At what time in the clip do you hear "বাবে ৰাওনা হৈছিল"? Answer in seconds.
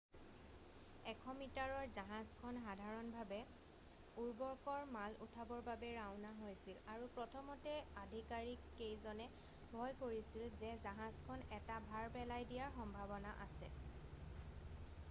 5.69-6.81